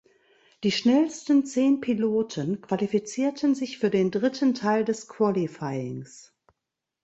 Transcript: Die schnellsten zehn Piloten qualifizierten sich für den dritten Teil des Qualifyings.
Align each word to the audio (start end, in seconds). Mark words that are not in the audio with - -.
Die 0.63 0.71
schnellsten 0.71 1.45
zehn 1.45 1.79
Piloten 1.79 2.59
qualifizierten 2.59 3.53
sich 3.53 3.77
für 3.77 3.91
den 3.91 4.09
dritten 4.09 4.55
Teil 4.55 4.83
des 4.83 5.07
Qualifyings. 5.07 6.33